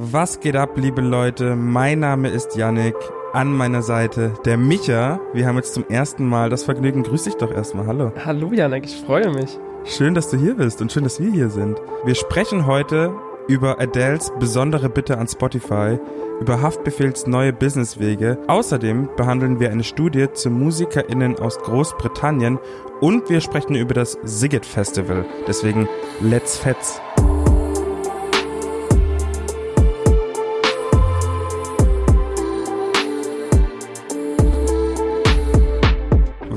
[0.00, 1.56] Was geht ab, liebe Leute?
[1.56, 2.94] Mein Name ist Yannick.
[3.32, 5.18] An meiner Seite der Micha.
[5.32, 7.02] Wir haben jetzt zum ersten Mal das Vergnügen.
[7.02, 7.88] Grüß dich doch erstmal.
[7.88, 8.12] Hallo.
[8.24, 9.58] Hallo Yannick, ich freue mich.
[9.82, 11.82] Schön, dass du hier bist und schön, dass wir hier sind.
[12.04, 13.12] Wir sprechen heute
[13.48, 15.98] über Adels besondere Bitte an Spotify,
[16.40, 18.38] über Haftbefehls neue Businesswege.
[18.46, 22.60] Außerdem behandeln wir eine Studie zu MusikerInnen aus Großbritannien
[23.00, 25.24] und wir sprechen über das Siget Festival.
[25.48, 25.88] Deswegen,
[26.20, 27.00] let's fetz.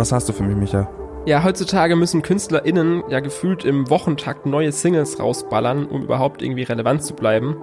[0.00, 0.88] Was hast du für mich, Micha?
[1.26, 7.02] Ja, heutzutage müssen KünstlerInnen ja gefühlt im Wochentakt neue Singles rausballern, um überhaupt irgendwie relevant
[7.02, 7.58] zu bleiben.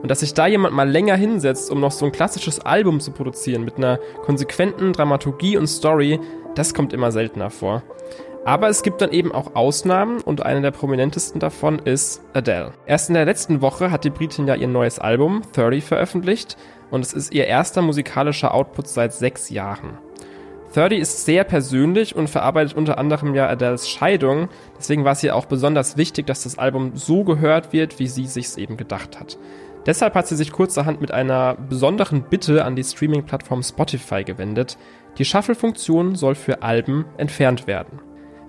[0.00, 3.10] Und dass sich da jemand mal länger hinsetzt, um noch so ein klassisches Album zu
[3.10, 6.18] produzieren mit einer konsequenten Dramaturgie und Story,
[6.54, 7.82] das kommt immer seltener vor.
[8.46, 12.72] Aber es gibt dann eben auch Ausnahmen und eine der prominentesten davon ist Adele.
[12.86, 16.56] Erst in der letzten Woche hat die Britin ja ihr neues Album 30 veröffentlicht
[16.90, 19.98] und es ist ihr erster musikalischer Output seit sechs Jahren.
[20.72, 24.48] 30 ist sehr persönlich und verarbeitet unter anderem ja Adeles Scheidung.
[24.78, 28.26] Deswegen war es ihr auch besonders wichtig, dass das Album so gehört wird, wie sie
[28.26, 29.38] sich's eben gedacht hat.
[29.86, 34.78] Deshalb hat sie sich kurzerhand mit einer besonderen Bitte an die Streaming-Plattform Spotify gewendet.
[35.18, 38.00] Die Shuffle-Funktion soll für Alben entfernt werden.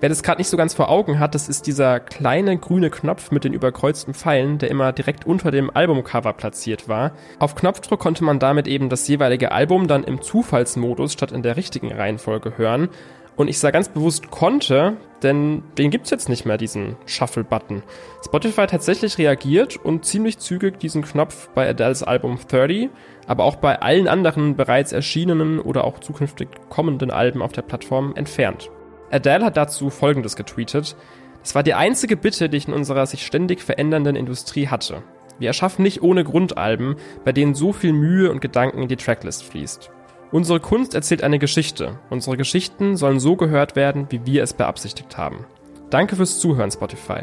[0.03, 3.31] Wer das gerade nicht so ganz vor Augen hat, das ist dieser kleine grüne Knopf
[3.31, 7.13] mit den überkreuzten Pfeilen, der immer direkt unter dem Albumcover platziert war.
[7.39, 11.55] Auf Knopfdruck konnte man damit eben das jeweilige Album dann im Zufallsmodus statt in der
[11.55, 12.89] richtigen Reihenfolge hören.
[13.37, 17.81] Und ich sage ganz bewusst konnte, denn den gibt's jetzt nicht mehr, diesen Shuffle-Button.
[18.25, 22.89] Spotify hat tatsächlich reagiert und ziemlich zügig diesen Knopf bei Adele's Album 30,
[23.25, 28.13] aber auch bei allen anderen bereits erschienenen oder auch zukünftig kommenden Alben auf der Plattform
[28.17, 28.69] entfernt.
[29.13, 30.95] Adele hat dazu Folgendes getweetet.
[31.43, 35.03] Es war die einzige Bitte, die ich in unserer sich ständig verändernden Industrie hatte.
[35.39, 39.43] Wir erschaffen nicht ohne Grundalben, bei denen so viel Mühe und Gedanken in die Tracklist
[39.43, 39.91] fließt.
[40.31, 41.99] Unsere Kunst erzählt eine Geschichte.
[42.09, 45.45] Unsere Geschichten sollen so gehört werden, wie wir es beabsichtigt haben.
[45.89, 47.21] Danke fürs Zuhören, Spotify.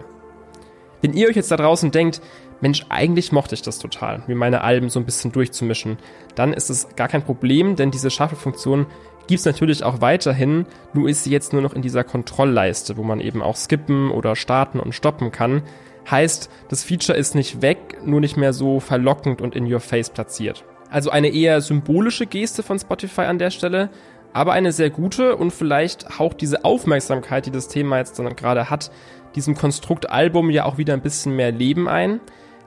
[1.03, 2.21] Wenn ihr euch jetzt da draußen denkt,
[2.61, 5.99] Mensch, eigentlich mochte ich das total, mir meine Alben so ein bisschen durchzumischen,
[6.35, 8.87] dann ist es gar kein Problem, denn diese Shuffle-Funktion
[9.27, 13.03] gibt es natürlich auch weiterhin, nur ist sie jetzt nur noch in dieser Kontrollleiste, wo
[13.03, 15.63] man eben auch skippen oder starten und stoppen kann.
[16.11, 20.11] Heißt, das Feature ist nicht weg, nur nicht mehr so verlockend und in your face
[20.11, 20.65] platziert.
[20.91, 23.91] Also eine eher symbolische Geste von Spotify an der Stelle,
[24.33, 28.71] aber eine sehr gute und vielleicht haucht diese Aufmerksamkeit, die das Thema jetzt dann gerade
[28.71, 28.91] hat,
[29.35, 32.21] diesem Konstrukt Album ja auch wieder ein bisschen mehr Leben ein.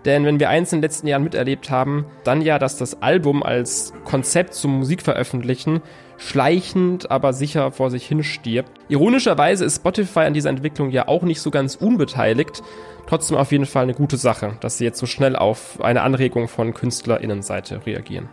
[0.06, 3.41] Denn wenn wir eins in den letzten Jahren miterlebt haben, dann ja, dass das Album
[3.41, 5.81] als Konzept zum Musikveröffentlichen
[6.18, 8.72] schleichend, aber sicher vor sich hin stirbt.
[8.90, 12.62] Ironischerweise ist Spotify an dieser Entwicklung ja auch nicht so ganz unbeteiligt.
[13.08, 16.47] Trotzdem auf jeden Fall eine gute Sache, dass sie jetzt so schnell auf eine Anregung
[16.47, 18.30] von KünstlerInnenseite reagieren.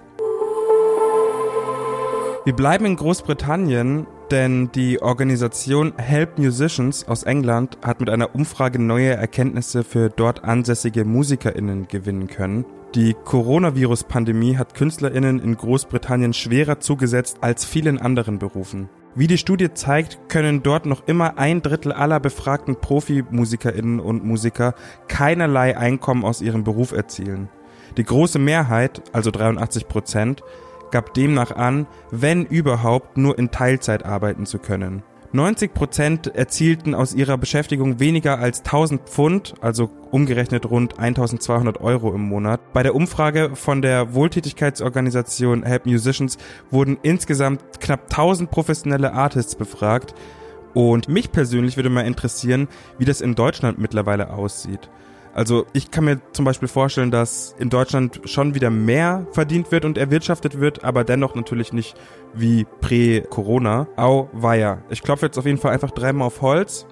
[2.44, 8.78] Wir bleiben in Großbritannien, denn die Organisation Help Musicians aus England hat mit einer Umfrage
[8.78, 12.64] neue Erkenntnisse für dort ansässige MusikerInnen gewinnen können.
[12.94, 18.88] Die Coronavirus-Pandemie hat KünstlerInnen in Großbritannien schwerer zugesetzt als vielen anderen Berufen.
[19.14, 24.74] Wie die Studie zeigt, können dort noch immer ein Drittel aller befragten Profimusikerinnen und Musiker
[25.08, 27.48] keinerlei Einkommen aus ihrem Beruf erzielen.
[27.96, 30.42] Die große Mehrheit, also 83 Prozent,
[30.90, 35.02] gab demnach an, wenn überhaupt nur in Teilzeit arbeiten zu können.
[35.32, 42.12] 90 Prozent erzielten aus ihrer Beschäftigung weniger als 1000 Pfund, also umgerechnet rund 1200 Euro
[42.12, 42.72] im Monat.
[42.72, 46.36] Bei der Umfrage von der Wohltätigkeitsorganisation Help Musicians
[46.72, 50.14] wurden insgesamt knapp 1000 professionelle Artists befragt.
[50.74, 52.66] Und mich persönlich würde mal interessieren,
[52.98, 54.90] wie das in Deutschland mittlerweile aussieht.
[55.34, 59.84] Also ich kann mir zum Beispiel vorstellen, dass in Deutschland schon wieder mehr verdient wird
[59.84, 61.96] und erwirtschaftet wird, aber dennoch natürlich nicht
[62.34, 63.86] wie prä-Corona.
[63.96, 64.82] Au weia.
[64.90, 66.86] Ich klopfe jetzt auf jeden Fall einfach dreimal auf Holz,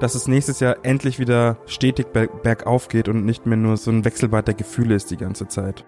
[0.00, 4.04] dass es nächstes Jahr endlich wieder stetig bergauf geht und nicht mehr nur so ein
[4.04, 5.84] Wechselbad der Gefühle ist die ganze Zeit.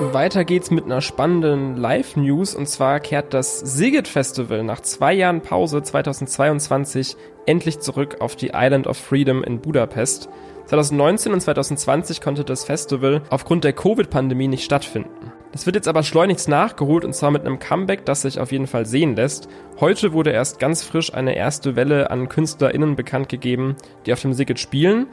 [0.00, 5.42] Weiter geht's mit einer spannenden Live-News und zwar kehrt das Sigit Festival nach zwei Jahren
[5.42, 7.16] Pause 2022
[7.46, 10.30] endlich zurück auf die Island of Freedom in Budapest.
[10.66, 15.32] 2019 und 2020 konnte das Festival aufgrund der Covid-Pandemie nicht stattfinden.
[15.52, 18.66] Das wird jetzt aber schleunigst nachgeholt und zwar mit einem Comeback, das sich auf jeden
[18.66, 19.48] Fall sehen lässt.
[19.80, 23.76] Heute wurde erst ganz frisch eine erste Welle an KünstlerInnen bekannt gegeben,
[24.06, 25.08] die auf dem Sigit spielen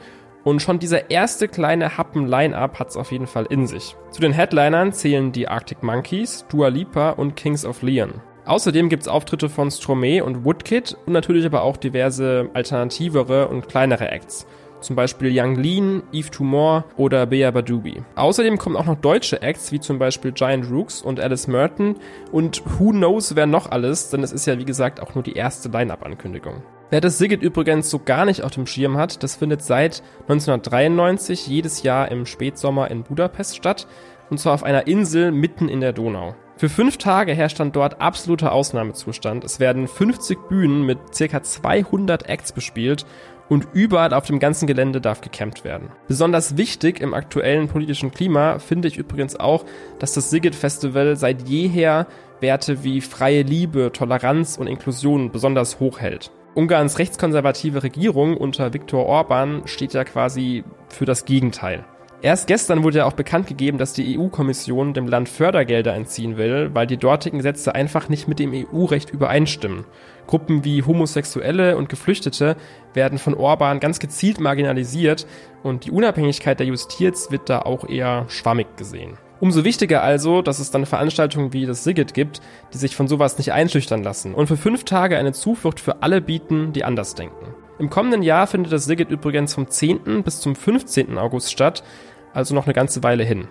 [0.48, 3.96] und schon dieser erste kleine Happen-Line-Up hat es auf jeden Fall in sich.
[4.10, 8.14] Zu den Headlinern zählen die Arctic Monkeys, Dua Lipa und Kings of Leon.
[8.46, 13.68] Außerdem gibt es Auftritte von Stromae und Woodkid und natürlich aber auch diverse alternativere und
[13.68, 14.46] kleinere Acts.
[14.80, 18.02] Zum Beispiel Young Lean, Eve Tumor oder Bea Badubi.
[18.14, 21.96] Außerdem kommen auch noch deutsche Acts, wie zum Beispiel Giant Rooks und Alice Merton.
[22.32, 25.34] Und who knows, wer noch alles, denn es ist ja wie gesagt auch nur die
[25.34, 26.62] erste Line-Up-Ankündigung.
[26.90, 31.46] Wer das Sigget übrigens so gar nicht auf dem Schirm hat, das findet seit 1993
[31.46, 33.86] jedes Jahr im Spätsommer in Budapest statt,
[34.30, 36.34] und zwar auf einer Insel mitten in der Donau.
[36.56, 39.44] Für fünf Tage herrscht dann dort absoluter Ausnahmezustand.
[39.44, 43.04] Es werden 50 Bühnen mit circa 200 Acts bespielt
[43.50, 45.90] und überall auf dem ganzen Gelände darf gecampt werden.
[46.08, 49.66] Besonders wichtig im aktuellen politischen Klima finde ich übrigens auch,
[49.98, 52.06] dass das Sigget Festival seit jeher
[52.40, 56.30] Werte wie freie Liebe, Toleranz und Inklusion besonders hoch hält.
[56.54, 61.84] Ungarns rechtskonservative Regierung unter Viktor Orban steht ja quasi für das Gegenteil.
[62.20, 66.70] Erst gestern wurde ja auch bekannt gegeben, dass die EU-Kommission dem Land Fördergelder entziehen will,
[66.74, 69.84] weil die dortigen Gesetze einfach nicht mit dem EU-Recht übereinstimmen.
[70.26, 72.56] Gruppen wie Homosexuelle und Geflüchtete
[72.92, 75.28] werden von Orban ganz gezielt marginalisiert
[75.62, 79.16] und die Unabhängigkeit der Justiz wird da auch eher schwammig gesehen.
[79.40, 82.40] Umso wichtiger also, dass es dann Veranstaltungen wie das Sigget gibt,
[82.72, 86.20] die sich von sowas nicht einschüchtern lassen und für fünf Tage eine Zuflucht für alle
[86.20, 87.54] bieten, die anders denken.
[87.78, 90.24] Im kommenden Jahr findet das Sigget übrigens vom 10.
[90.24, 91.16] bis zum 15.
[91.18, 91.84] August statt,
[92.32, 93.46] also noch eine ganze Weile hin.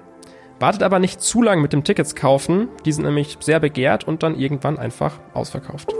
[0.59, 4.23] Wartet aber nicht zu lang mit dem Tickets kaufen, die sind nämlich sehr begehrt und
[4.23, 5.93] dann irgendwann einfach ausverkauft.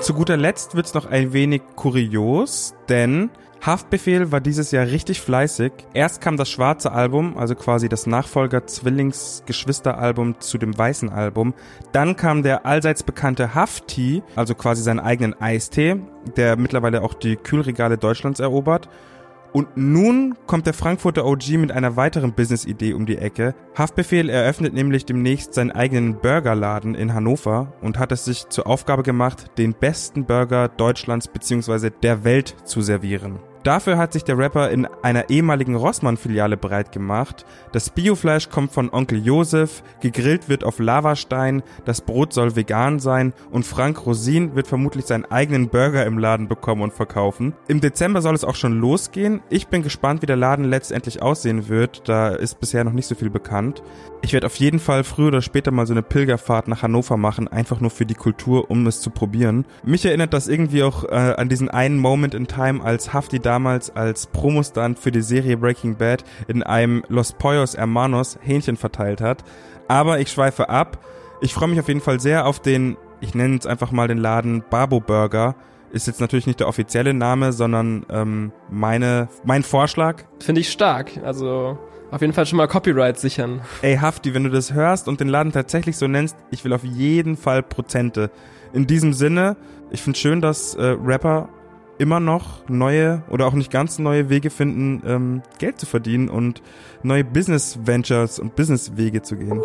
[0.00, 3.30] Zu guter Letzt wird's noch ein wenig kurios, denn
[3.64, 5.72] Haftbefehl war dieses Jahr richtig fleißig.
[5.92, 11.54] Erst kam das schwarze Album, also quasi das Nachfolger-Zwillings-Geschwister-Album zu dem weißen Album.
[11.92, 15.96] Dann kam der allseits bekannte Hafti, also quasi seinen eigenen Eistee,
[16.36, 18.88] der mittlerweile auch die Kühlregale Deutschlands erobert.
[19.52, 23.54] Und nun kommt der Frankfurter OG mit einer weiteren Business-Idee um die Ecke.
[23.74, 29.02] Haftbefehl eröffnet nämlich demnächst seinen eigenen Burgerladen in Hannover und hat es sich zur Aufgabe
[29.02, 31.88] gemacht, den besten Burger Deutschlands bzw.
[32.02, 33.38] der Welt zu servieren.
[33.62, 37.44] Dafür hat sich der Rapper in einer ehemaligen Rossmann-Filiale bereit gemacht.
[37.72, 43.32] Das Biofleisch kommt von Onkel Josef, gegrillt wird auf Lavastein, das Brot soll vegan sein
[43.50, 47.54] und Frank Rosin wird vermutlich seinen eigenen Burger im Laden bekommen und verkaufen.
[47.66, 49.40] Im Dezember soll es auch schon losgehen.
[49.50, 52.08] Ich bin gespannt, wie der Laden letztendlich aussehen wird.
[52.08, 53.82] Da ist bisher noch nicht so viel bekannt.
[54.22, 57.48] Ich werde auf jeden Fall früher oder später mal so eine Pilgerfahrt nach Hannover machen,
[57.48, 59.64] einfach nur für die Kultur, um es zu probieren.
[59.84, 63.88] Mich erinnert das irgendwie auch äh, an diesen einen Moment in Time, als Hafti damals
[63.96, 69.42] als Promostand für die Serie Breaking Bad in einem Los Pollos Hermanos Hähnchen verteilt hat.
[69.88, 71.02] Aber ich schweife ab.
[71.40, 74.18] Ich freue mich auf jeden Fall sehr auf den, ich nenne es einfach mal den
[74.18, 75.54] Laden Babo Burger.
[75.92, 80.24] Ist jetzt natürlich nicht der offizielle Name, sondern ähm, meine, mein Vorschlag.
[80.40, 81.12] Finde ich stark.
[81.24, 81.78] Also
[82.10, 83.62] auf jeden Fall schon mal Copyright sichern.
[83.80, 86.84] Ey, Hafti, wenn du das hörst und den Laden tatsächlich so nennst, ich will auf
[86.84, 88.30] jeden Fall Prozente.
[88.74, 89.56] In diesem Sinne,
[89.90, 91.48] ich finde schön, dass äh, Rapper
[91.98, 96.62] immer noch neue oder auch nicht ganz neue Wege finden, ähm, Geld zu verdienen und
[97.02, 99.60] neue Business Ventures und Business Wege zu gehen.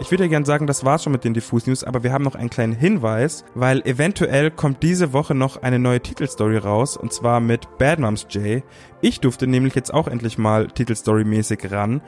[0.00, 2.22] Ich würde ja gern sagen, das war's schon mit den Diffus News, aber wir haben
[2.22, 7.12] noch einen kleinen Hinweis, weil eventuell kommt diese Woche noch eine neue Titelstory raus und
[7.12, 8.62] zwar mit Bad Moms J.
[9.00, 12.00] Ich durfte nämlich jetzt auch endlich mal Titelstory-mäßig ran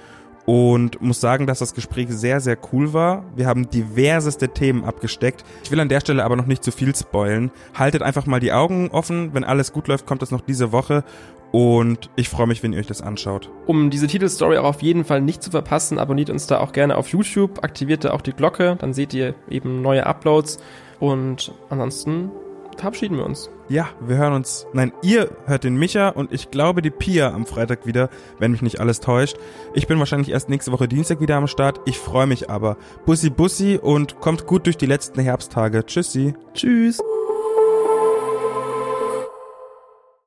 [0.47, 3.25] und muss sagen, dass das Gespräch sehr, sehr cool war.
[3.37, 5.45] Wir haben diverseste Themen abgesteckt.
[5.65, 7.51] Ich will an der Stelle aber noch nicht zu viel spoilen.
[7.75, 9.35] Haltet einfach mal die Augen offen.
[9.35, 11.05] Wenn alles gut läuft, kommt das noch diese Woche.
[11.53, 13.51] Und ich freue mich, wenn ihr euch das anschaut.
[13.67, 16.97] Um diese Titelstory auch auf jeden Fall nicht zu verpassen, abonniert uns da auch gerne
[16.97, 20.61] auf YouTube, aktiviert da auch die Glocke, dann seht ihr eben neue Uploads.
[21.01, 22.31] Und ansonsten
[22.77, 23.51] verabschieden wir uns.
[23.69, 24.67] Ja, wir hören uns.
[24.73, 28.63] Nein, ihr hört den Micha und ich glaube die Pia am Freitag wieder, wenn mich
[28.63, 29.37] nicht alles täuscht.
[29.75, 31.81] Ich bin wahrscheinlich erst nächste Woche Dienstag wieder am Start.
[31.87, 32.77] Ich freue mich aber.
[33.07, 35.87] Bussi Bussi und kommt gut durch die letzten Herbsttage.
[35.87, 36.35] Tschüssi.
[36.55, 37.01] Tschüss.